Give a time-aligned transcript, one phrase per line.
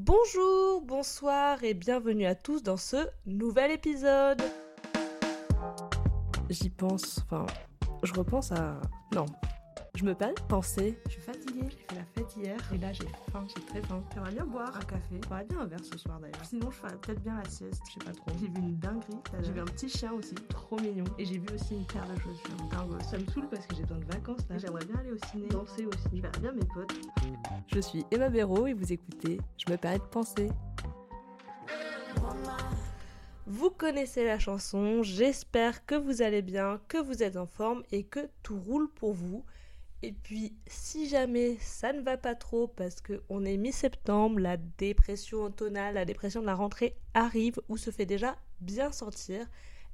[0.00, 4.40] Bonjour, bonsoir et bienvenue à tous dans ce nouvel épisode.
[6.48, 7.44] J'y pense, enfin,
[8.04, 8.80] je repense à...
[9.12, 9.26] Non,
[9.98, 10.96] je de penser.
[11.06, 14.00] Je suis fatiguée, j'ai fait la fête hier et là j'ai faim, j'ai très faim.
[14.14, 15.20] J'aimerais bien boire un café.
[15.24, 16.44] J'aimerais bien un verre ce soir d'ailleurs.
[16.44, 18.30] Sinon je ferais peut-être bien la sieste, je sais pas trop.
[18.40, 19.18] J'ai vu une dinguerie.
[19.42, 21.04] J'ai vu un petit chien aussi, trop mignon.
[21.18, 22.68] Et j'ai vu aussi une paire de chaussures.
[22.70, 22.96] Dingo.
[23.10, 24.58] Ça me saoule parce que j'ai besoin de vacances là.
[24.58, 26.16] J'aimerais bien aller au ciné, danser aussi.
[26.16, 26.92] Je verrais bien mes potes.
[27.66, 30.48] Je suis Emma Béraud et vous écoutez Je me permets de penser.
[33.46, 38.04] Vous connaissez la chanson, j'espère que vous allez bien, que vous êtes en forme et
[38.04, 39.42] que tout roule pour vous.
[40.02, 45.42] Et puis, si jamais ça ne va pas trop parce qu'on est mi-septembre, la dépression
[45.42, 49.44] automnale, la dépression de la rentrée arrive ou se fait déjà bien sentir,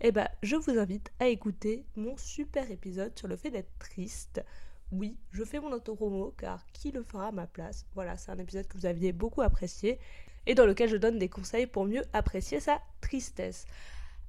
[0.00, 4.44] eh ben, je vous invite à écouter mon super épisode sur le fait d'être triste.
[4.92, 7.86] Oui, je fais mon autopromo car qui le fera à ma place?
[7.94, 9.98] Voilà, c'est un épisode que vous aviez beaucoup apprécié
[10.46, 13.64] et dans lequel je donne des conseils pour mieux apprécier sa tristesse.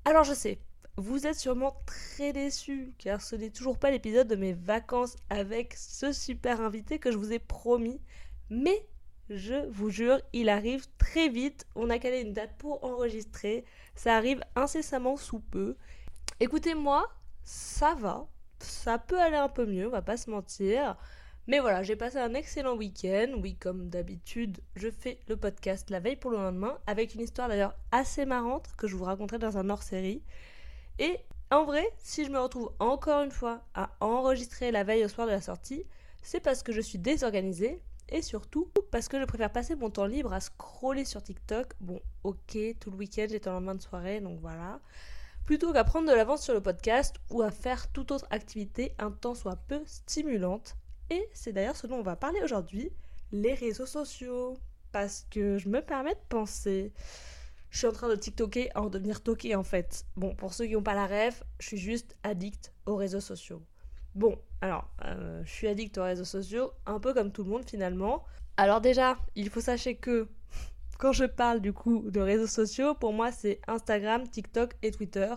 [0.06, 0.60] Alors je sais,
[0.98, 5.74] vous êtes sûrement très déçus car ce n'est toujours pas l'épisode de mes vacances avec
[5.74, 8.00] ce super invité que je vous ai promis.
[8.50, 8.88] Mais
[9.30, 11.66] je vous jure, il arrive très vite.
[11.76, 13.66] On a calé une date pour enregistrer.
[13.96, 15.76] Ça arrive incessamment sous peu.
[16.40, 17.08] Écoutez-moi,
[17.44, 18.28] ça va.
[18.60, 20.96] Ça peut aller un peu mieux, on va pas se mentir.
[21.48, 23.34] Mais voilà, j'ai passé un excellent week-end.
[23.38, 27.50] Oui, comme d'habitude, je fais le podcast la veille pour le lendemain avec une histoire
[27.50, 30.24] d'ailleurs assez marrante que je vous raconterai dans un hors-série.
[31.00, 31.20] Et
[31.52, 35.28] en vrai, si je me retrouve encore une fois à enregistrer la veille au soir
[35.28, 35.86] de la sortie,
[36.22, 40.06] c'est parce que je suis désorganisée et surtout parce que je préfère passer mon temps
[40.06, 41.74] libre à scroller sur TikTok.
[41.80, 44.80] Bon, ok, tout le week-end j'étais en lendemain de soirée, donc voilà.
[45.46, 49.12] Plutôt qu'à prendre de l'avance sur le podcast ou à faire toute autre activité un
[49.12, 50.76] temps soit peu stimulante.
[51.12, 52.92] Et c'est d'ailleurs ce dont on va parler aujourd'hui,
[53.32, 54.58] les réseaux sociaux.
[54.92, 56.94] Parce que je me permets de penser
[57.70, 60.06] je suis en train de TikToker à en devenir toqué en fait.
[60.16, 63.62] Bon, pour ceux qui n'ont pas la rêve, je suis juste addict aux réseaux sociaux.
[64.14, 67.70] Bon, alors, euh, je suis addict aux réseaux sociaux, un peu comme tout le monde
[67.70, 68.24] finalement.
[68.58, 70.28] Alors déjà, il faut sachez que
[70.98, 75.34] quand je parle du coup de réseaux sociaux, pour moi c'est Instagram, TikTok et Twitter.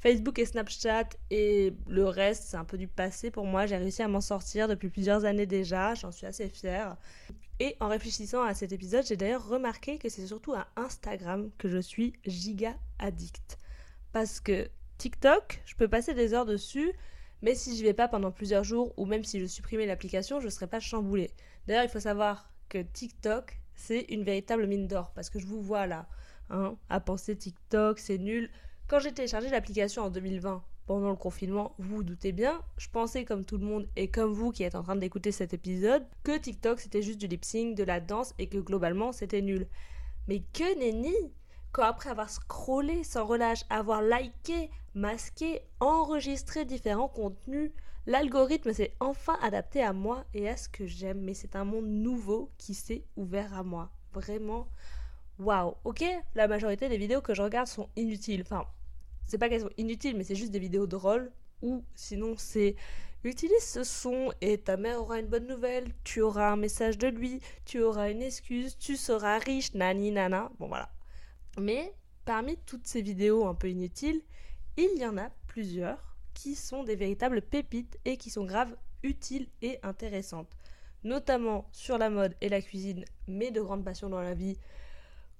[0.00, 3.66] Facebook et Snapchat et le reste, c'est un peu du passé pour moi.
[3.66, 6.96] J'ai réussi à m'en sortir depuis plusieurs années déjà, j'en suis assez fière.
[7.60, 11.68] Et en réfléchissant à cet épisode, j'ai d'ailleurs remarqué que c'est surtout à Instagram que
[11.68, 13.58] je suis giga addict.
[14.12, 16.92] Parce que TikTok, je peux passer des heures dessus,
[17.42, 20.46] mais si je vais pas pendant plusieurs jours ou même si je supprimais l'application, je
[20.46, 21.30] ne serais pas chamboulée.
[21.66, 25.62] D'ailleurs, il faut savoir que TikTok, c'est une véritable mine d'or parce que je vous
[25.62, 26.08] vois là,
[26.50, 28.50] hein, à penser TikTok, c'est nul.
[28.86, 33.26] Quand j'ai téléchargé l'application en 2020, pendant le confinement, vous vous doutez bien, je pensais
[33.26, 36.38] comme tout le monde et comme vous qui êtes en train d'écouter cet épisode, que
[36.38, 39.68] TikTok c'était juste du lip sync, de la danse et que globalement c'était nul.
[40.28, 41.14] Mais que nenni
[41.72, 47.70] Quand après avoir scrollé sans relâche, avoir liké, masqué, enregistré différents contenus,
[48.06, 51.20] l'algorithme s'est enfin adapté à moi et à ce que j'aime.
[51.20, 53.90] Mais c'est un monde nouveau qui s'est ouvert à moi.
[54.14, 54.68] Vraiment,
[55.38, 55.74] waouh.
[55.84, 56.02] Ok,
[56.34, 58.40] la majorité des vidéos que je regarde sont inutiles.
[58.40, 58.64] Enfin,
[59.28, 61.30] c'est pas qu'elles sont inutiles, mais c'est juste des vidéos drôles.
[61.62, 62.76] Ou sinon, c'est
[63.24, 67.08] utilise ce son et ta mère aura une bonne nouvelle, tu auras un message de
[67.08, 70.50] lui, tu auras une excuse, tu seras riche, nani nana.
[70.58, 70.90] Bon voilà.
[71.58, 71.94] Mais
[72.24, 74.22] parmi toutes ces vidéos un peu inutiles,
[74.76, 79.48] il y en a plusieurs qui sont des véritables pépites et qui sont graves utiles
[79.62, 80.56] et intéressantes.
[81.04, 84.56] Notamment sur la mode et la cuisine, mes deux grandes passions dans la vie,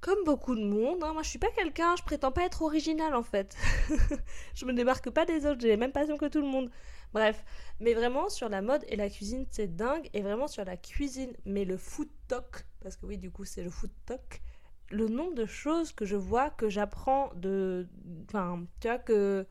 [0.00, 3.14] comme beaucoup de monde, hein, moi je suis pas quelqu'un, je prétends pas être original
[3.14, 3.56] en fait.
[4.54, 6.70] je me démarque pas des autres, j'ai les mêmes passions que tout le monde.
[7.12, 7.44] Bref,
[7.80, 11.32] mais vraiment sur la mode et la cuisine c'est dingue, et vraiment sur la cuisine,
[11.44, 14.42] mais le food talk, parce que oui du coup c'est le food talk,
[14.90, 17.86] le nombre de choses que je vois, que j'apprends de...
[18.26, 19.46] Enfin, tu vois, que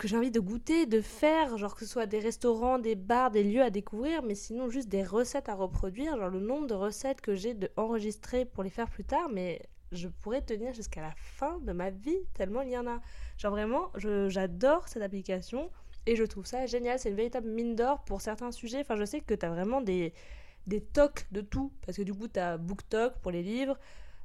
[0.00, 3.30] que j'ai envie de goûter, de faire, genre que ce soit des restaurants, des bars,
[3.30, 6.72] des lieux à découvrir, mais sinon juste des recettes à reproduire, genre le nombre de
[6.72, 9.60] recettes que j'ai de enregistrer pour les faire plus tard, mais
[9.92, 13.02] je pourrais tenir jusqu'à la fin de ma vie, tellement il y en a.
[13.36, 13.92] Genre vraiment,
[14.28, 15.70] j'adore cette application
[16.06, 19.04] et je trouve ça génial, c'est une véritable mine d'or pour certains sujets, enfin je
[19.04, 20.14] sais que tu as vraiment des,
[20.66, 23.78] des tocs de tout, parce que du coup tu as BookTok pour les livres,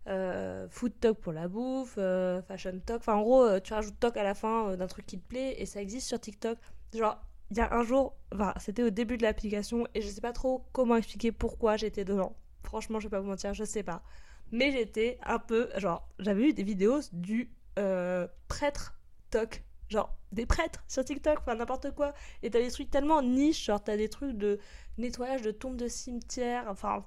[0.07, 2.97] euh, food talk pour la bouffe, euh, fashion talk.
[2.99, 5.55] Enfin, en gros, euh, tu rajoutes talk à la fin d'un truc qui te plaît
[5.59, 6.57] et ça existe sur TikTok.
[6.93, 7.19] Genre,
[7.51, 8.15] il y a un jour,
[8.57, 12.35] c'était au début de l'application et je sais pas trop comment expliquer pourquoi j'étais dedans.
[12.63, 14.03] Franchement, je vais pas vous mentir, je sais pas.
[14.51, 17.51] Mais j'étais un peu, genre, j'avais eu des vidéos du
[18.47, 18.95] prêtre
[19.29, 19.63] talk.
[19.89, 22.13] Genre, des prêtres sur TikTok, enfin n'importe quoi.
[22.41, 24.59] Et t'as des trucs tellement niche, genre t'as des trucs de
[24.97, 27.05] nettoyage de tombes de cimetière, enfin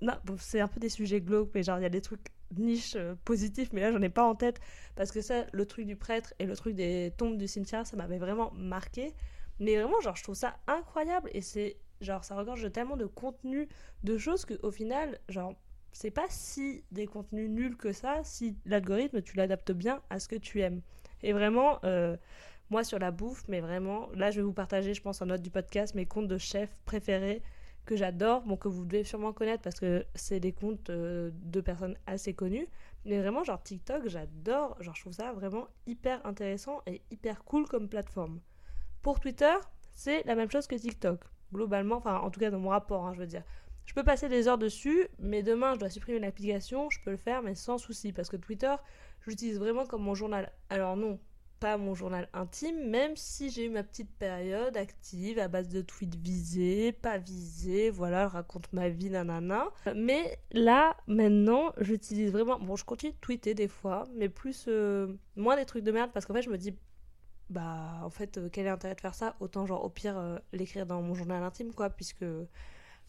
[0.00, 2.94] non, c'est un peu des sujets glauques, mais genre il y a des trucs niches
[2.96, 4.60] euh, positifs, mais là j'en ai pas en tête
[4.94, 7.96] parce que ça, le truc du prêtre et le truc des tombes du cimetière, ça
[7.96, 9.14] m'avait vraiment marqué.
[9.60, 13.68] Mais vraiment, genre, je trouve ça incroyable et c'est genre ça regorge tellement de contenu,
[14.04, 15.54] de choses que au final, genre,
[15.92, 20.28] c'est pas si des contenus nuls que ça si l'algorithme tu l'adaptes bien à ce
[20.28, 20.80] que tu aimes.
[21.22, 22.16] Et vraiment, euh,
[22.70, 25.42] moi sur la bouffe, mais vraiment, là je vais vous partager, je pense en note
[25.42, 27.42] du podcast, mes comptes de chefs préférés
[27.88, 31.62] que j'adore, bon que vous devez sûrement connaître parce que c'est des comptes euh, de
[31.62, 32.68] personnes assez connues,
[33.06, 37.66] mais vraiment genre TikTok, j'adore, genre je trouve ça vraiment hyper intéressant et hyper cool
[37.66, 38.40] comme plateforme.
[39.00, 39.54] Pour Twitter,
[39.94, 43.14] c'est la même chose que TikTok, globalement, enfin en tout cas dans mon rapport, hein,
[43.14, 43.42] je veux dire.
[43.86, 47.16] Je peux passer des heures dessus, mais demain je dois supprimer l'application, je peux le
[47.16, 48.74] faire, mais sans souci, parce que Twitter,
[49.26, 50.52] j'utilise vraiment comme mon journal.
[50.68, 51.18] Alors non,
[51.60, 55.80] pas mon journal intime, même si j'ai eu ma petite période active à base de
[55.82, 59.68] tweets visés, pas visés, voilà, raconte ma vie, nanana.
[59.94, 62.58] Mais là, maintenant, j'utilise vraiment.
[62.58, 64.66] Bon, je continue de tweeter des fois, mais plus.
[64.68, 66.74] Euh, moins des trucs de merde, parce qu'en fait, je me dis.
[67.50, 69.34] Bah, en fait, euh, quel est l'intérêt de faire ça?
[69.40, 72.24] Autant, genre, au pire, euh, l'écrire dans mon journal intime, quoi, puisque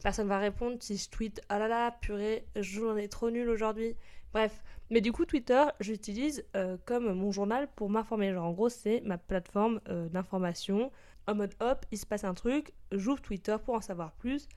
[0.01, 3.95] personne va répondre si je tweete ah là là, purée, j'en ai trop nul aujourd'hui.
[4.33, 8.33] Bref, mais du coup, Twitter, j'utilise euh, comme mon journal pour m'informer.
[8.33, 10.91] Genre, en gros, c'est ma plateforme euh, d'information.
[11.27, 14.47] En mode hop, il se passe un truc, j'ouvre Twitter pour en savoir plus.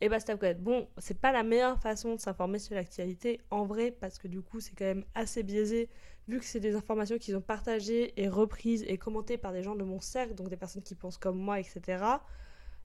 [0.00, 0.54] Et basta quoi.
[0.54, 4.42] Bon, c'est pas la meilleure façon de s'informer sur l'actualité en vrai, parce que du
[4.42, 5.88] coup, c'est quand même assez biaisé,
[6.26, 9.76] vu que c'est des informations qui sont partagées et reprises et commentées par des gens
[9.76, 12.02] de mon cercle, donc des personnes qui pensent comme moi, etc.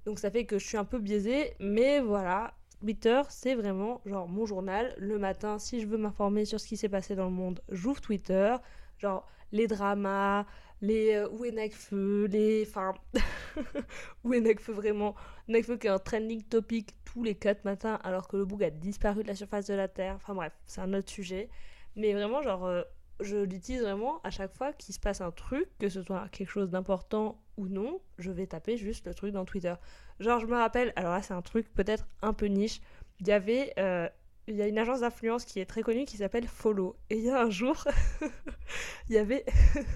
[0.05, 4.27] Donc ça fait que je suis un peu biaisée, mais voilà, Twitter, c'est vraiment genre
[4.27, 4.93] mon journal.
[4.97, 8.01] Le matin, si je veux m'informer sur ce qui s'est passé dans le monde, j'ouvre
[8.01, 8.55] Twitter.
[8.97, 10.45] Genre les dramas,
[10.81, 12.65] les euh, où est Nekfeu, les.
[12.67, 12.93] Enfin.
[14.23, 15.15] où est Nekfeu vraiment?
[15.47, 18.69] Nekfeu qui est un trending topic tous les 4 matins alors que le bug a
[18.69, 20.15] disparu de la surface de la Terre.
[20.15, 21.49] Enfin bref, c'est un autre sujet.
[21.95, 22.65] Mais vraiment, genre.
[22.65, 22.83] Euh,
[23.19, 26.49] je l'utilise vraiment à chaque fois qu'il se passe un truc, que ce soit quelque
[26.49, 29.73] chose d'important ou non, je vais taper juste le truc dans Twitter.
[30.19, 32.81] Genre, je me rappelle, alors là, c'est un truc peut-être un peu niche.
[33.19, 33.73] Il y avait.
[33.79, 34.07] Euh,
[34.49, 36.95] il y a une agence d'influence qui est très connue qui s'appelle Follow.
[37.09, 37.83] Et il y a un jour,
[39.09, 39.43] il y avait.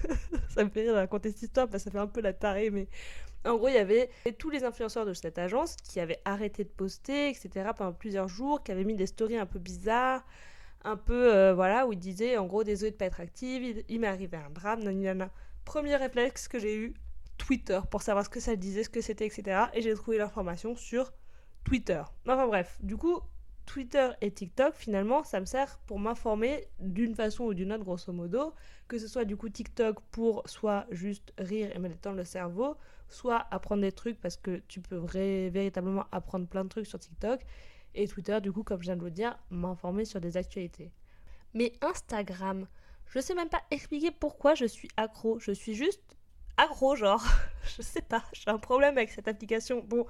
[0.50, 2.32] ça me fait rire de raconter cette histoire parce que ça fait un peu la
[2.32, 2.88] tarée, mais.
[3.44, 4.08] En gros, il y avait
[4.38, 7.70] tous les influenceurs de cette agence qui avaient arrêté de poster, etc.
[7.76, 10.24] pendant plusieurs jours, qui avaient mis des stories un peu bizarres,
[10.84, 14.00] un peu, euh, voilà, où ils disaient, en gros, désolé de pas être active, il,
[14.00, 15.30] m'est arrivé un drame, nanana.
[15.64, 16.94] Premier réflexe que j'ai eu,
[17.38, 19.66] Twitter pour savoir ce que ça disait, ce que c'était, etc.
[19.74, 21.12] Et j'ai trouvé l'information sur
[21.64, 22.02] Twitter.
[22.26, 23.20] Enfin bref, du coup,
[23.66, 28.12] Twitter et TikTok, finalement, ça me sert pour m'informer d'une façon ou d'une autre, grosso
[28.12, 28.54] modo.
[28.88, 32.76] Que ce soit du coup TikTok pour soit juste rire et me détendre le cerveau,
[33.08, 35.00] soit apprendre des trucs parce que tu peux
[35.48, 37.40] véritablement apprendre plein de trucs sur TikTok.
[37.94, 40.90] Et Twitter, du coup, comme je viens de le dire, m'informer sur des actualités.
[41.54, 42.66] Mais Instagram,
[43.06, 45.38] je sais même pas expliquer pourquoi je suis accro.
[45.38, 46.16] Je suis juste
[46.56, 47.24] Agro genre.
[47.76, 49.82] je sais pas, j'ai un problème avec cette application.
[49.86, 50.06] Bon,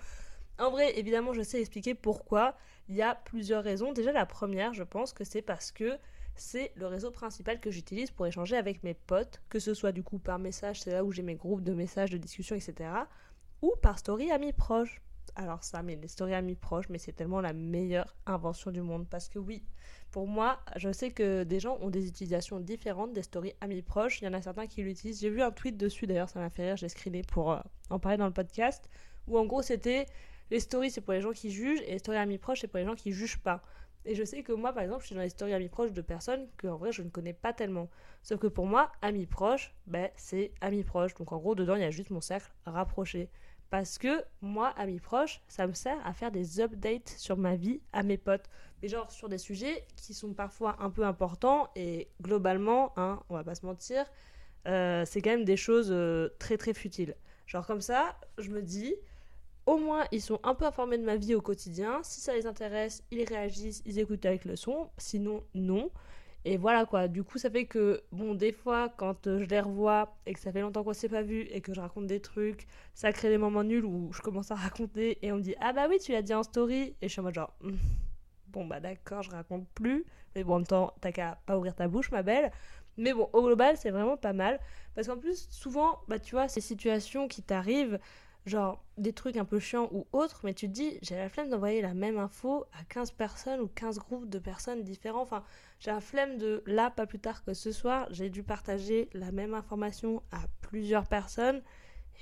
[0.58, 2.56] en vrai, évidemment, je sais expliquer pourquoi.
[2.88, 3.92] Il y a plusieurs raisons.
[3.92, 5.98] Déjà, la première, je pense que c'est parce que
[6.34, 10.02] c'est le réseau principal que j'utilise pour échanger avec mes potes, que ce soit du
[10.02, 12.90] coup par message, c'est là où j'ai mes groupes de messages, de discussion, etc.
[13.60, 15.00] Ou par story amis proches.
[15.34, 19.06] Alors ça, mais les stories amis proches, mais c'est tellement la meilleure invention du monde.
[19.08, 19.62] Parce que oui,
[20.10, 24.20] pour moi, je sais que des gens ont des utilisations différentes des stories amis proches.
[24.20, 25.20] Il y en a certains qui l'utilisent.
[25.20, 27.60] J'ai vu un tweet dessus d'ailleurs, ça m'a fait rire, j'ai screené pour euh,
[27.90, 28.88] en parler dans le podcast.
[29.28, 30.06] Où en gros c'était
[30.50, 32.78] les stories c'est pour les gens qui jugent et les stories amis proches c'est pour
[32.78, 33.62] les gens qui jugent pas.
[34.04, 36.02] Et je sais que moi par exemple je suis dans les stories amis proches de
[36.02, 37.88] personnes que en vrai je ne connais pas tellement.
[38.22, 41.14] Sauf que pour moi, amis proches, ben, c'est amis proches.
[41.14, 43.30] Donc en gros dedans il y a juste mon cercle rapproché.
[43.72, 47.80] Parce que moi, amis proches, ça me sert à faire des updates sur ma vie
[47.94, 48.50] à mes potes.
[48.82, 53.34] Mais genre sur des sujets qui sont parfois un peu importants et globalement, hein, on
[53.34, 54.04] va pas se mentir,
[54.68, 57.16] euh, c'est quand même des choses euh, très très futiles.
[57.46, 58.94] Genre comme ça, je me dis,
[59.64, 62.00] au moins ils sont un peu informés de ma vie au quotidien.
[62.02, 64.90] Si ça les intéresse, ils réagissent, ils écoutent avec le son.
[64.98, 65.90] Sinon, non.
[66.44, 69.60] Et voilà quoi, du coup ça fait que, bon, des fois quand euh, je les
[69.60, 72.20] revois et que ça fait longtemps qu'on s'est pas vu et que je raconte des
[72.20, 75.54] trucs, ça crée des moments nuls où je commence à raconter et on me dit
[75.60, 76.96] Ah bah oui, tu l'as dit en story.
[77.00, 77.76] Et je suis en mode genre, hmm,
[78.48, 80.04] bon bah d'accord, je raconte plus.
[80.34, 82.50] Mais bon, en même temps, t'as qu'à pas ouvrir ta bouche, ma belle.
[82.96, 84.58] Mais bon, au global, c'est vraiment pas mal.
[84.94, 87.98] Parce qu'en plus, souvent, bah tu vois, ces situations qui t'arrivent,
[88.44, 91.48] genre des trucs un peu chiants ou autres, mais tu te dis, j'ai la flemme
[91.48, 95.22] d'envoyer la même info à 15 personnes ou 15 groupes de personnes différents.
[95.22, 95.44] Enfin,
[95.78, 99.30] j'ai la flemme de là, pas plus tard que ce soir, j'ai dû partager la
[99.30, 101.62] même information à plusieurs personnes.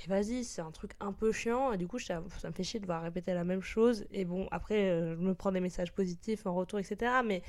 [0.04, 1.72] Et vas-y, c'est un truc un peu chiant.
[1.72, 4.06] Et du coup, ça, me fait chier de devoir répéter la même chose.
[4.12, 7.12] Et bon, après, euh, je me prends des messages positifs en retour, etc.
[7.24, 7.42] Mais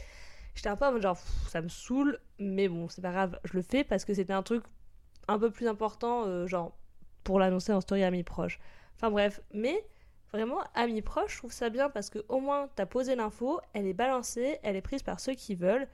[0.55, 1.17] j'étais un peu en mode genre,
[1.49, 2.19] ça me saoule.
[2.39, 4.63] Mais bon, c'est pas grave, je le fais parce que c'était un truc
[5.27, 6.75] un peu plus important, euh, genre,
[7.23, 8.59] pour l'annoncer en story à mes proches.
[8.95, 9.83] Enfin bref, mais
[10.31, 13.87] vraiment, amis proches, je trouve ça bien parce que au moins, t'as posé l'info, elle
[13.87, 15.87] est balancée, elle est prise par ceux qui veulent.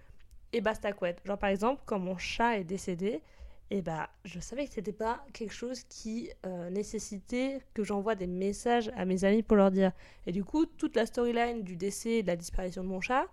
[0.53, 1.22] Et basta couette.
[1.25, 3.22] Genre par exemple, quand mon chat est décédé,
[3.69, 8.15] et eh bah je savais que c'était pas quelque chose qui euh, nécessitait que j'envoie
[8.15, 9.91] des messages à mes amis pour leur dire.
[10.25, 13.25] Et du coup, toute la storyline du décès et de la disparition de mon chat,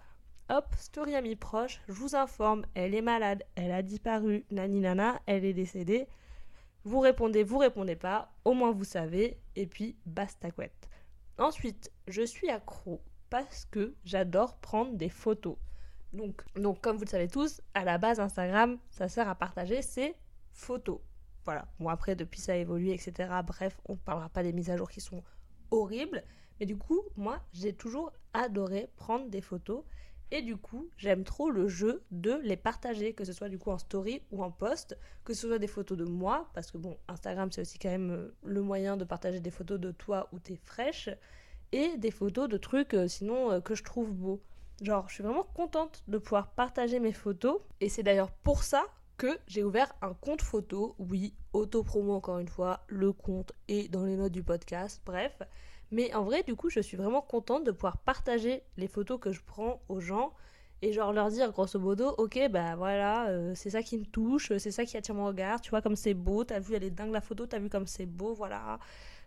[0.49, 5.21] hop, story amis proche, je vous informe, elle est malade, elle a disparu, nani nana,
[5.27, 6.09] elle est décédée.
[6.85, 10.89] Vous répondez, vous répondez pas, au moins vous savez, et puis basta couette.
[11.39, 13.01] Ensuite, je suis accro
[13.31, 15.57] parce que j'adore prendre des photos.
[16.13, 19.83] Donc, donc, comme vous le savez tous, à la base, Instagram, ça sert à partager
[19.83, 20.15] ses
[20.53, 21.01] photos.
[21.45, 21.67] Voilà.
[21.81, 23.31] Bon, après, depuis, ça a évolué, etc.
[23.45, 25.23] Bref, on ne parlera pas des mises à jour qui sont
[25.71, 26.23] horribles.
[26.61, 29.83] Mais du coup, moi, j'ai toujours adoré prendre des photos.
[30.37, 33.71] Et du coup, j'aime trop le jeu de les partager, que ce soit du coup
[33.71, 36.99] en story ou en post, que ce soit des photos de moi, parce que bon,
[37.07, 40.41] Instagram c'est aussi quand même euh, le moyen de partager des photos de toi où
[40.41, 41.09] t'es fraîche,
[41.71, 44.43] et des photos de trucs euh, sinon euh, que je trouve beaux.
[44.83, 48.83] Genre, je suis vraiment contente de pouvoir partager mes photos, et c'est d'ailleurs pour ça
[49.17, 50.97] que j'ai ouvert un compte photo.
[50.99, 55.41] Oui, auto-promo encore une fois, le compte est dans les notes du podcast, bref.
[55.95, 59.31] Mais en vrai, du coup, je suis vraiment contente de pouvoir partager les photos que
[59.31, 60.33] je prends aux gens
[60.83, 64.53] et genre leur dire grosso modo, ok, bah voilà, euh, c'est ça qui me touche,
[64.59, 66.91] c'est ça qui attire mon regard, tu vois comme c'est beau, t'as vu, elle est
[66.91, 68.81] dingue la photo, t'as vu comme c'est beau, voilà.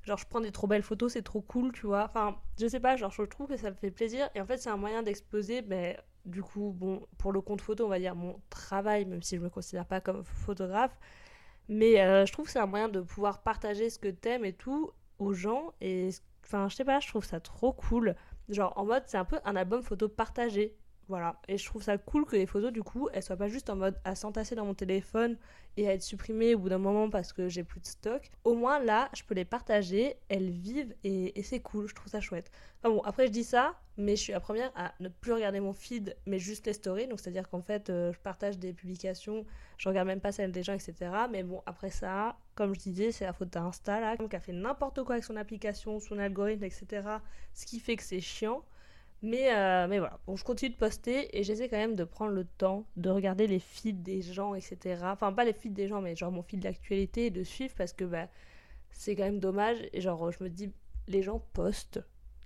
[0.04, 2.04] Genre, je prends des trop belles photos, c'est trop cool, tu vois.
[2.04, 4.30] Enfin, je sais pas, genre, je trouve que ça me fait plaisir.
[4.36, 7.86] Et en fait, c'est un moyen d'exposer, mais du coup, bon, pour le compte photo,
[7.86, 10.98] on va dire mon travail, même si je me considère pas comme photographe.
[11.70, 14.54] Mais euh, je trouve que c'est un moyen de pouvoir partager ce que t'aimes et
[14.54, 15.74] tout aux gens.
[15.82, 16.10] Et
[16.48, 18.16] Enfin, je sais pas, je trouve ça trop cool.
[18.48, 20.77] Genre, en mode, c'est un peu un album photo partagé.
[21.10, 21.39] Voilà.
[21.48, 23.75] Et je trouve ça cool que les photos, du coup, elles soient pas juste en
[23.75, 25.38] mode à s'entasser dans mon téléphone
[25.77, 28.30] et à être supprimées au bout d'un moment parce que j'ai plus de stock.
[28.44, 31.88] Au moins, là, je peux les partager, elles vivent et, c'est cool.
[31.88, 32.51] Je trouve ça chouette.
[32.80, 35.60] Enfin bon, après, je dis ça, mais je suis la première à ne plus regarder
[35.60, 37.08] mon feed, mais juste les stories.
[37.08, 39.46] Donc, c'est-à-dire qu'en fait, euh, je partage des publications,
[39.77, 41.12] je regarde même pas celles des gens, etc.
[41.30, 44.52] Mais bon, après ça, comme je disais, c'est la faute d'Insta, là, qui a fait
[44.52, 47.04] n'importe quoi avec son application, son algorithme, etc.
[47.54, 48.64] Ce qui fait que c'est chiant.
[49.22, 52.32] Mais, euh, mais voilà, bon, je continue de poster et j'essaie quand même de prendre
[52.32, 55.02] le temps de regarder les feeds des gens, etc.
[55.06, 57.94] Enfin, pas les feeds des gens, mais genre mon feed d'actualité et de suivre parce
[57.94, 58.28] que bah,
[58.92, 59.78] c'est quand même dommage.
[59.94, 60.72] Et genre, je me dis,
[61.08, 62.00] les gens postent,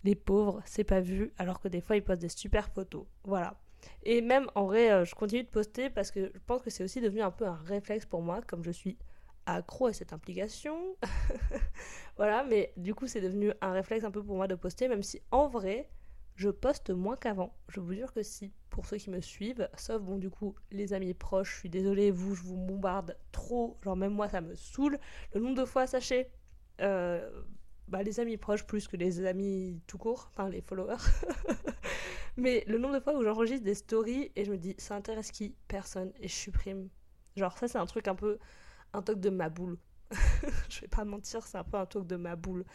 [0.03, 3.05] les pauvres, c'est pas vu, alors que des fois ils postent des super photos.
[3.23, 3.59] Voilà.
[4.03, 6.83] Et même en vrai, euh, je continue de poster parce que je pense que c'est
[6.83, 8.97] aussi devenu un peu un réflexe pour moi, comme je suis
[9.45, 10.95] accro à cette implication.
[12.17, 15.03] voilà, mais du coup, c'est devenu un réflexe un peu pour moi de poster, même
[15.03, 15.89] si en vrai,
[16.35, 17.55] je poste moins qu'avant.
[17.67, 20.93] Je vous jure que si, pour ceux qui me suivent, sauf bon du coup les
[20.93, 24.55] amis proches, je suis désolée, vous je vous bombarde trop, genre même moi ça me
[24.55, 24.97] saoule.
[25.33, 26.31] Le nombre de fois, sachez,
[26.81, 27.43] euh,
[27.87, 30.95] bah, les amis proches plus que les amis tout court, enfin les followers.
[32.37, 35.31] Mais le nombre de fois où j'enregistre des stories et je me dis ça intéresse
[35.31, 35.55] qui?
[35.67, 36.89] Personne et je supprime.
[37.35, 38.39] Genre ça c'est un truc un peu
[38.93, 39.77] un toc de ma boule.
[40.69, 42.65] je vais pas mentir, c'est un peu un toc de ma boule.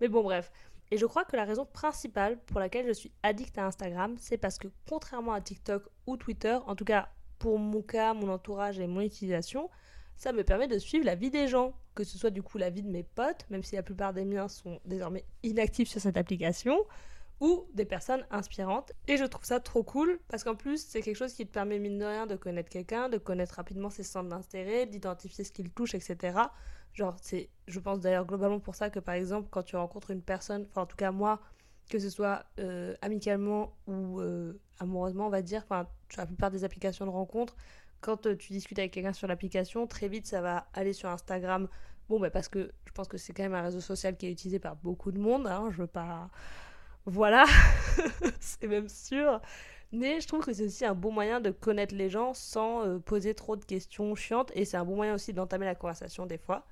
[0.00, 0.52] Mais bon bref,
[0.90, 4.38] et je crois que la raison principale pour laquelle je suis addict à Instagram, c'est
[4.38, 8.80] parce que contrairement à TikTok ou Twitter, en tout cas pour mon cas, mon entourage
[8.80, 9.70] et mon utilisation,
[10.16, 12.70] ça me permet de suivre la vie des gens, que ce soit du coup la
[12.70, 16.16] vie de mes potes, même si la plupart des miens sont désormais inactifs sur cette
[16.16, 16.76] application,
[17.40, 18.92] ou des personnes inspirantes.
[19.06, 21.78] Et je trouve ça trop cool parce qu'en plus, c'est quelque chose qui te permet,
[21.78, 25.70] mine de rien, de connaître quelqu'un, de connaître rapidement ses centres d'intérêt, d'identifier ce qu'il
[25.70, 26.38] touche, etc.
[26.94, 30.22] Genre, c'est, je pense d'ailleurs globalement pour ça que par exemple, quand tu rencontres une
[30.22, 31.40] personne, enfin en tout cas moi,
[31.88, 36.50] que ce soit euh, amicalement ou euh, amoureusement, on va dire, enfin, sur la plupart
[36.50, 37.56] des applications de rencontre,
[38.00, 41.68] quand euh, tu discutes avec quelqu'un sur l'application, très vite ça va aller sur Instagram.
[42.08, 44.32] Bon, bah parce que je pense que c'est quand même un réseau social qui est
[44.32, 46.30] utilisé par beaucoup de monde, hein, je veux pas
[47.08, 47.46] voilà,
[48.40, 49.40] c'est même sûr.
[49.92, 52.98] Mais je trouve que c'est aussi un bon moyen de connaître les gens sans euh,
[52.98, 54.52] poser trop de questions chiantes.
[54.54, 56.66] Et c'est un bon moyen aussi d'entamer la conversation des fois.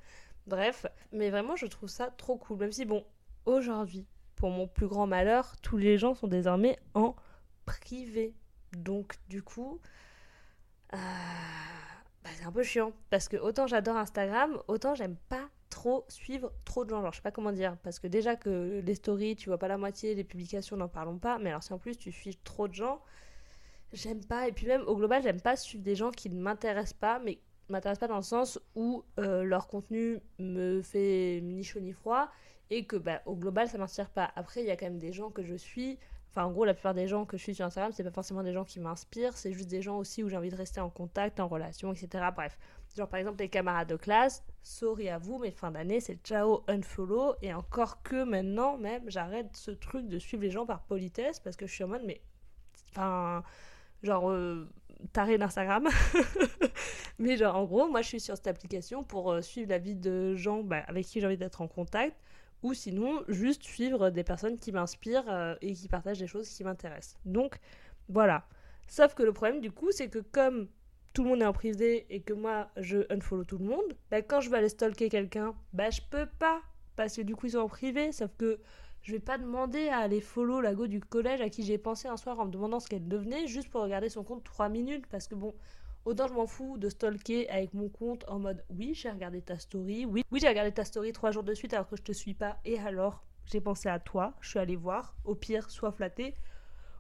[0.47, 2.59] Bref, mais vraiment, je trouve ça trop cool.
[2.59, 3.05] Même si, bon,
[3.47, 7.17] aujourd'hui, pour mon plus grand malheur, tous les gens sont désormais en
[7.65, 8.35] privé.
[8.77, 9.81] Donc, du coup,
[10.93, 10.99] euh,
[12.23, 12.93] bah, c'est un peu chiant.
[13.09, 15.49] Parce que autant j'adore Instagram, autant j'aime pas
[16.09, 17.03] suivre trop de gens.
[17.03, 19.69] Genre, je sais pas comment dire, parce que déjà que les stories, tu vois pas
[19.69, 21.39] la moitié, les publications, n'en parlons pas.
[21.39, 23.01] Mais alors, si en plus tu suis trop de gens,
[23.93, 24.49] j'aime pas.
[24.49, 27.39] Et puis, même au global, j'aime pas suivre des gens qui ne m'intéressent pas, mais
[27.69, 32.31] m'intéressent pas dans le sens où euh, leur contenu me fait ni chaud ni froid
[32.71, 34.31] et que bah, au global ça m'inspire pas.
[34.37, 35.99] Après, il y a quand même des gens que je suis.
[36.37, 38.43] Enfin, en gros, la plupart des gens que je suis sur Instagram, c'est pas forcément
[38.43, 40.91] des gens qui m'inspirent, c'est juste des gens aussi où j'ai envie de rester en
[40.91, 42.27] contact, en relation, etc.
[42.35, 42.59] Bref.
[42.95, 46.63] Genre, par exemple, les camarades de classe, sorry à vous, mais fin d'année, c'est ciao,
[46.69, 47.37] unfollow.
[47.41, 51.57] Et encore que maintenant, même, j'arrête ce truc de suivre les gens par politesse parce
[51.57, 52.21] que je suis en mode, mais.
[52.91, 53.43] Enfin.
[54.03, 54.31] Genre.
[54.31, 54.69] Euh,
[55.15, 55.89] taré d'Instagram.
[57.19, 59.95] mais genre, en gros, moi, je suis sur cette application pour euh, suivre la vie
[59.95, 62.15] de gens bah, avec qui j'ai envie d'être en contact
[62.63, 66.65] ou sinon juste suivre des personnes qui m'inspirent euh, et qui partagent des choses qui
[66.65, 67.17] m'intéressent.
[67.25, 67.59] Donc
[68.09, 68.47] voilà.
[68.89, 70.69] Sauf que le problème du coup, c'est que comme
[71.13, 74.23] tout le monde est en privé et que moi je unfollow tout le monde, bah,
[74.23, 76.61] quand je vais aller stalker quelqu'un, bah je peux pas
[76.95, 78.13] parce que du coup ils sont en privé.
[78.13, 78.59] Sauf que
[79.03, 82.09] je vais pas demander à aller follow la go du collège à qui j'ai pensé
[82.09, 85.07] un soir en me demandant ce qu'elle devenait juste pour regarder son compte 3 minutes
[85.07, 85.55] parce que bon,
[86.07, 89.59] Autant je m'en fous de stalker avec mon compte en mode oui, j'ai regardé ta
[89.59, 92.13] story, oui, oui, j'ai regardé ta story trois jours de suite alors que je te
[92.13, 95.91] suis pas, et alors j'ai pensé à toi, je suis allée voir, au pire, sois
[95.91, 96.37] flatté.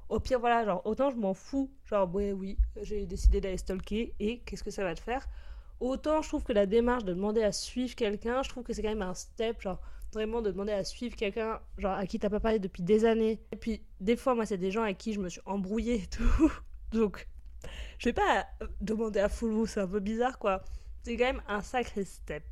[0.08, 4.12] Au pire, voilà, genre, autant je m'en fous, genre, ouais, oui, j'ai décidé d'aller stalker,
[4.18, 5.28] et qu'est-ce que ça va te faire?
[5.78, 8.82] Autant je trouve que la démarche de demander à suivre quelqu'un, je trouve que c'est
[8.82, 9.80] quand même un step, genre,
[10.12, 13.40] vraiment de demander à suivre quelqu'un, genre, à qui t'as pas parlé depuis des années.
[13.52, 16.06] Et puis, des fois, moi, c'est des gens avec qui je me suis embrouillée et
[16.08, 16.52] tout.
[16.90, 17.28] Donc,
[17.98, 20.62] je vais pas euh, demander à follow, c'est un peu bizarre quoi.
[21.02, 22.44] C'est quand même un sacré step.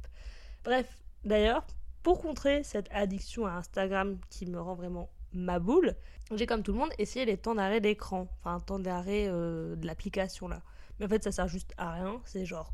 [0.64, 0.87] Bref,
[1.25, 1.66] d'ailleurs,
[2.02, 5.94] pour contrer cette addiction à Instagram qui me rend vraiment ma boule,
[6.34, 9.87] j'ai comme tout le monde essayé les temps d'arrêt d'écran, enfin temps d'arrêt euh, de
[9.87, 10.62] l'application là.
[10.99, 12.73] Mais en fait, ça sert juste à rien, c'est genre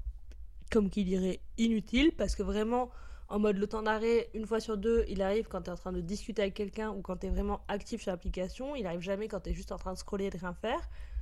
[0.70, 2.90] comme qui dirait inutile parce que vraiment
[3.30, 5.76] en mode le temps d'arrêt, une fois sur deux, il arrive quand tu es en
[5.76, 8.74] train de discuter avec quelqu'un ou quand tu es vraiment actif sur l'application.
[8.74, 10.80] Il arrive jamais quand tu es juste en train de scroller et de rien faire.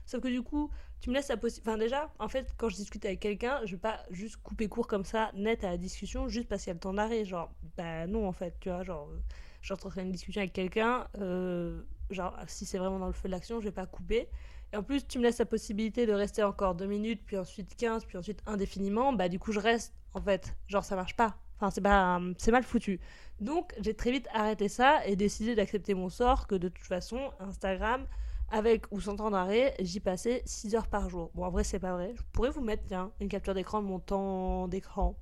[0.08, 1.70] Sauf que du coup, tu me laisses la possibilité.
[1.70, 4.86] Enfin, déjà, en fait, quand je discute avec quelqu'un, je vais pas juste couper court
[4.86, 7.26] comme ça, net à la discussion, juste parce qu'il y a le temps d'arrêt.
[7.26, 9.18] Genre, bah non, en fait, tu vois, genre, euh,
[9.60, 13.06] je suis en train de une discussion avec quelqu'un, euh, genre, si c'est vraiment dans
[13.06, 14.30] le feu de l'action, je vais pas couper.
[14.72, 17.76] Et en plus, tu me laisses la possibilité de rester encore deux minutes, puis ensuite
[17.76, 19.12] 15, puis ensuite indéfiniment.
[19.12, 20.56] Bah, du coup, je reste, en fait.
[20.68, 21.36] Genre, ça marche pas.
[21.56, 22.98] Enfin, c'est pas, c'est mal foutu.
[23.40, 27.30] Donc, j'ai très vite arrêté ça et décidé d'accepter mon sort, que de toute façon,
[27.40, 28.06] Instagram,
[28.50, 31.30] avec ou sans temps d'arrêt, j'y passais 6 heures par jour.
[31.34, 32.12] Bon, en vrai, c'est pas vrai.
[32.16, 35.16] Je pourrais vous mettre, tiens, une capture d'écran de mon temps d'écran.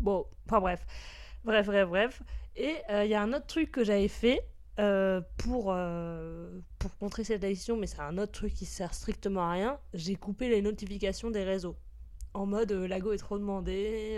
[0.00, 0.86] Bon, enfin bref.
[1.44, 2.22] Bref, bref, bref.
[2.56, 4.46] Et il euh, y a un autre truc que j'avais fait
[4.78, 9.42] euh, pour, euh, pour contrer cette addiction, mais c'est un autre truc qui sert strictement
[9.42, 9.78] à rien.
[9.94, 11.76] J'ai coupé les notifications des réseaux.
[12.34, 14.16] En mode, l'ago est trop demandé,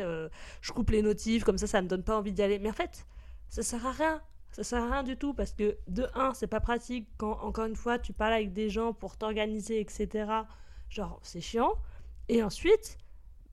[0.60, 2.60] je coupe les notifs, comme ça, ça me donne pas envie d'y aller.
[2.60, 3.06] Mais en fait,
[3.48, 4.22] ça sert à rien
[4.54, 7.64] ça sert à rien du tout parce que de un, c'est pas pratique quand encore
[7.64, 10.30] une fois tu parles avec des gens pour t'organiser, etc.
[10.88, 11.72] Genre, c'est chiant.
[12.28, 12.98] Et ensuite,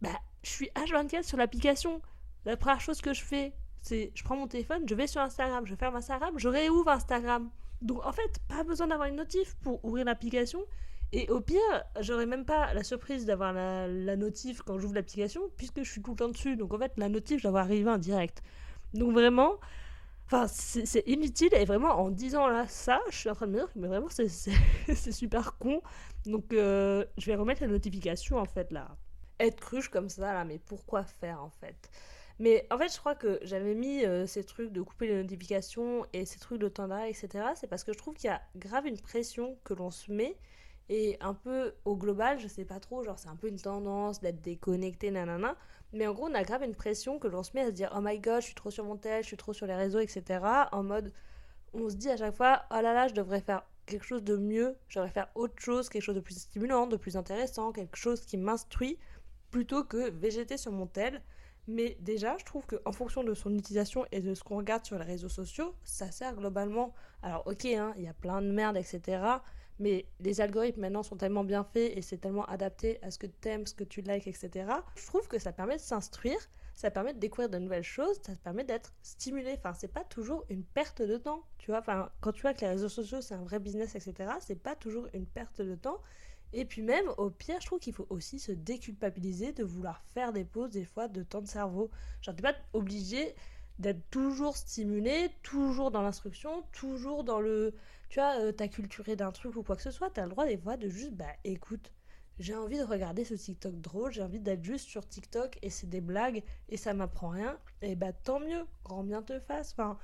[0.01, 0.09] bah,
[0.43, 2.03] je suis H24 sur l'application.
[2.45, 5.65] La première chose que je fais, c'est je prends mon téléphone, je vais sur Instagram,
[5.65, 7.49] je ferme Instagram, je réouvre Instagram.
[7.81, 10.63] Donc en fait, pas besoin d'avoir une notif pour ouvrir l'application.
[11.13, 11.59] Et au pire,
[11.99, 16.01] j'aurais même pas la surprise d'avoir la, la, notif quand j'ouvre l'application, puisque je suis
[16.01, 16.57] tout le temps dessus.
[16.57, 18.43] Donc en fait, la notif, je dois voir arriver en direct.
[18.93, 19.57] Donc vraiment,
[20.33, 23.57] Enfin, c'est inutile et vraiment en disant là ça, je suis en train de me
[23.57, 25.81] dire mais vraiment c'est super con.
[26.25, 28.95] Donc euh, je vais remettre la notification en fait là.
[29.41, 31.89] Être cruche comme ça là, mais pourquoi faire en fait?
[32.39, 36.05] Mais en fait je crois que j'avais mis euh, ces trucs de couper les notifications
[36.13, 37.49] et ces trucs de temps d'arrêt etc.
[37.55, 40.37] C'est parce que je trouve qu'il y a grave une pression que l'on se met
[40.87, 44.21] et un peu au global, je sais pas trop, genre c'est un peu une tendance
[44.21, 45.57] d'être déconnecté, nanana.
[45.93, 47.91] Mais en gros, on a grave une pression que l'on se met à se dire
[47.95, 49.99] Oh my god, je suis trop sur mon tel, je suis trop sur les réseaux,
[49.99, 50.39] etc.
[50.71, 51.11] En mode,
[51.73, 54.37] on se dit à chaque fois Oh là là, je devrais faire quelque chose de
[54.37, 57.97] mieux, je devrais faire autre chose, quelque chose de plus stimulant, de plus intéressant, quelque
[57.97, 58.97] chose qui m'instruit,
[59.49, 61.21] plutôt que végéter sur mon tel.
[61.67, 64.97] Mais déjà, je trouve qu'en fonction de son utilisation et de ce qu'on regarde sur
[64.97, 66.93] les réseaux sociaux, ça sert globalement.
[67.21, 69.21] Alors, ok, hein, il y a plein de merde, etc.
[69.81, 73.25] Mais les algorithmes maintenant sont tellement bien faits et c'est tellement adapté à ce que
[73.25, 74.67] tu aimes, ce que tu likes, etc.
[74.95, 76.37] Je trouve que ça permet de s'instruire,
[76.75, 79.55] ça permet de découvrir de nouvelles choses, ça permet d'être stimulé.
[79.57, 81.79] Enfin, c'est pas toujours une perte de temps, tu vois.
[81.79, 84.75] Enfin, quand tu vois que les réseaux sociaux c'est un vrai business, etc., c'est pas
[84.75, 85.99] toujours une perte de temps.
[86.53, 90.31] Et puis même, au pire, je trouve qu'il faut aussi se déculpabiliser de vouloir faire
[90.31, 91.89] des pauses des fois de temps de cerveau.
[92.21, 93.33] Genre, t'es pas obligé
[93.79, 97.73] d'être toujours stimulé, toujours dans l'instruction, toujours dans le
[98.11, 100.45] tu vois, euh, t'as culturé d'un truc ou quoi que ce soit, t'as le droit
[100.45, 101.93] des fois de juste, bah écoute,
[102.39, 105.87] j'ai envie de regarder ce TikTok drôle, j'ai envie d'être juste sur TikTok et c'est
[105.87, 109.71] des blagues et ça m'apprend rien, et bah tant mieux, grand bien te fasse.
[109.71, 109.97] Enfin,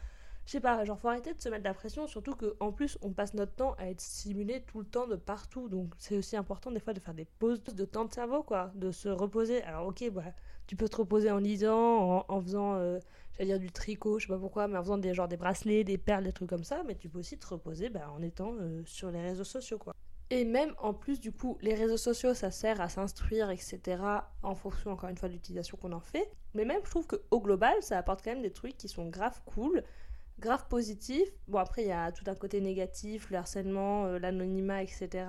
[0.46, 3.12] je sais pas, genre faut arrêter de se mettre la pression, surtout qu'en plus on
[3.12, 6.72] passe notre temps à être stimulé tout le temps de partout, donc c'est aussi important
[6.72, 9.62] des fois de faire des pauses de temps de cerveau, quoi, de se reposer.
[9.64, 10.24] Alors ok, bah,
[10.66, 13.00] tu peux te reposer en lisant, en, faisant, euh,
[13.38, 15.84] j'allais dire du tricot, je sais pas pourquoi, mais en faisant des, genre, des bracelets,
[15.84, 18.54] des perles, des trucs comme ça, mais tu peux aussi te reposer bah, en étant
[18.60, 19.94] euh, sur les réseaux sociaux, quoi.
[20.30, 23.80] Et même en plus, du coup, les réseaux sociaux, ça sert à s'instruire, etc.
[24.44, 26.30] en fonction, encore une fois, de l'utilisation qu'on en fait.
[26.54, 29.40] Mais même, je trouve qu'au global, ça apporte quand même des trucs qui sont grave
[29.46, 29.84] cool
[30.40, 31.28] grave positif.
[31.48, 35.26] Bon, après, il y a tout un côté négatif, le harcèlement, euh, l'anonymat, etc.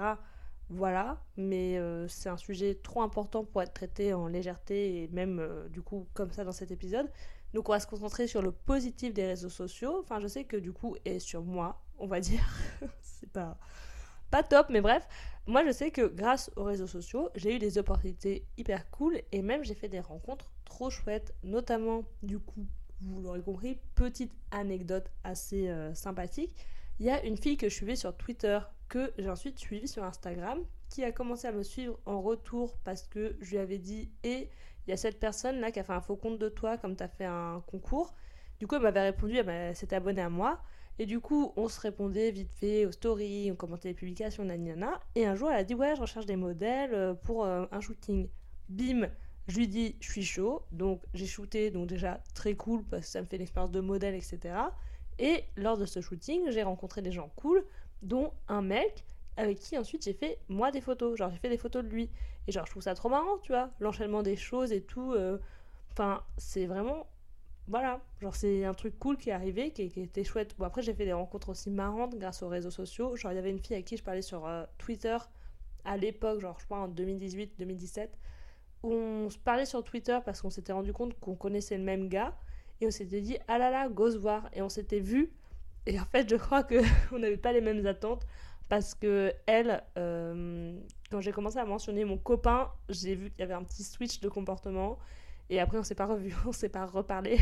[0.68, 5.42] Voilà, mais euh, c'est un sujet trop important pour être traité en légèreté et même
[5.70, 7.08] du coup comme ça dans cet épisode.
[7.54, 9.98] Donc on va se concentrer sur le positif des réseaux sociaux.
[10.00, 12.46] Enfin, je sais que du coup, et sur moi, on va dire,
[13.00, 13.58] c'est pas,
[14.30, 15.06] pas top, mais bref,
[15.46, 19.42] moi je sais que grâce aux réseaux sociaux, j'ai eu des opportunités hyper cool et
[19.42, 22.66] même j'ai fait des rencontres trop chouettes, notamment du coup
[23.00, 26.52] vous l'aurez compris, petite anecdote assez euh, sympathique.
[26.98, 28.58] Il y a une fille que je suivais sur Twitter,
[28.88, 33.06] que j'ai ensuite suivie sur Instagram, qui a commencé à me suivre en retour parce
[33.06, 34.50] que je lui avais dit Et
[34.88, 36.96] il y a cette personne là qui a fait un faux compte de toi, comme
[36.96, 38.14] tu as fait un concours.
[38.58, 40.62] Du coup, elle m'avait répondu Elle s'était abonnée à moi.
[40.98, 44.98] Et du coup, on se répondait vite fait aux stories, on commentait les publications, nanana.
[45.14, 47.80] Et un jour, elle a dit Ouais, je recherche des modèles euh, pour euh, un
[47.80, 48.28] shooting.
[48.68, 49.08] Bim
[49.48, 53.08] je lui dis, je suis chaud, donc j'ai shooté, donc déjà très cool parce que
[53.08, 54.38] ça me fait l'expérience de modèle, etc.
[55.18, 57.64] Et lors de ce shooting, j'ai rencontré des gens cool,
[58.02, 59.06] dont un mec
[59.38, 61.16] avec qui ensuite j'ai fait moi des photos.
[61.16, 62.10] Genre j'ai fait des photos de lui.
[62.46, 65.12] Et genre je trouve ça trop marrant, tu vois, l'enchaînement des choses et tout.
[65.12, 65.38] Euh,
[65.92, 67.06] enfin, c'est vraiment.
[67.68, 70.54] Voilà, genre c'est un truc cool qui est arrivé, qui, était chouette.
[70.58, 73.16] Bon, après j'ai fait des rencontres aussi marrantes grâce aux réseaux sociaux.
[73.16, 75.16] Genre il y avait une fille avec qui je parlais sur euh, Twitter
[75.84, 78.08] à l'époque, genre je crois en 2018-2017
[78.82, 82.36] on se parlait sur Twitter parce qu'on s'était rendu compte qu'on connaissait le même gars
[82.80, 85.32] et on s'était dit ah là là go se voir et on s'était vu
[85.86, 86.76] et en fait je crois que
[87.12, 88.26] on n'avait pas les mêmes attentes
[88.68, 90.78] parce que elle euh,
[91.10, 94.20] quand j'ai commencé à mentionner mon copain j'ai vu qu'il y avait un petit switch
[94.20, 94.98] de comportement
[95.50, 97.38] et après on s'est pas revu on s'est pas reparlé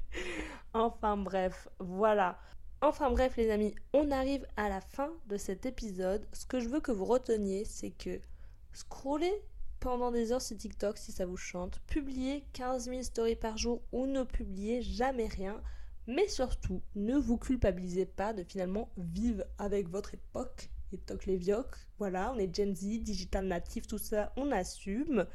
[0.74, 2.38] enfin bref voilà
[2.84, 6.26] Enfin bref les amis, on arrive à la fin de cet épisode.
[6.32, 8.18] Ce que je veux que vous reteniez, c'est que
[8.72, 9.32] scroller
[9.78, 13.82] pendant des heures sur TikTok si ça vous chante, publiez 15 000 stories par jour
[13.92, 15.62] ou ne publiez jamais rien.
[16.06, 20.70] Mais surtout, ne vous culpabilisez pas de finalement vivre avec votre époque.
[20.92, 25.26] Et toc les vioques, voilà, on est Gen Z, digital natif, tout ça, on assume.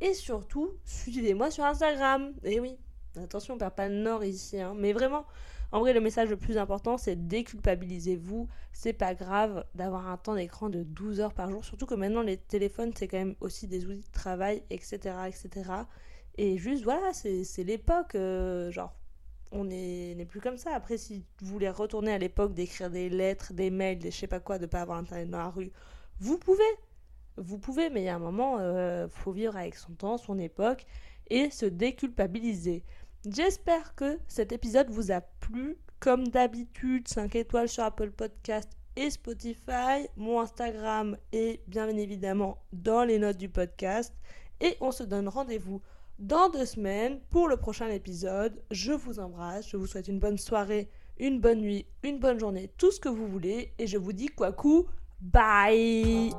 [0.00, 2.32] Et surtout, suivez-moi sur Instagram.
[2.42, 2.76] Et oui,
[3.16, 4.74] attention, on perd pas le nord ici, hein.
[4.76, 5.26] mais vraiment,
[5.72, 8.48] en vrai, le message le plus important, c'est déculpabilisez-vous.
[8.72, 11.64] C'est pas grave d'avoir un temps d'écran de 12 heures par jour.
[11.64, 14.98] Surtout que maintenant, les téléphones, c'est quand même aussi des outils de travail, etc.
[15.26, 15.70] etc.
[16.38, 18.14] Et juste, voilà, c'est l'époque.
[18.14, 18.94] Euh, genre,
[19.52, 20.74] on n'est plus comme ça.
[20.74, 24.26] Après, si vous voulez retourner à l'époque d'écrire des lettres, des mails, des je sais
[24.26, 25.70] pas quoi, de pas avoir internet dans la rue,
[26.20, 26.62] vous pouvez.
[27.36, 30.38] Vous pouvez, mais il y a un moment, euh, faut vivre avec son temps, son
[30.38, 30.86] époque
[31.28, 32.82] et se déculpabiliser.
[33.28, 35.76] J'espère que cet épisode vous a plu.
[35.98, 40.06] Comme d'habitude, 5 étoiles sur Apple Podcast et Spotify.
[40.16, 44.14] Mon Instagram est bien évidemment dans les notes du podcast.
[44.60, 45.82] Et on se donne rendez-vous
[46.18, 48.62] dans deux semaines pour le prochain épisode.
[48.70, 52.70] Je vous embrasse, je vous souhaite une bonne soirée, une bonne nuit, une bonne journée,
[52.78, 53.72] tout ce que vous voulez.
[53.78, 54.86] Et je vous dis quoi coup,
[55.20, 56.32] bye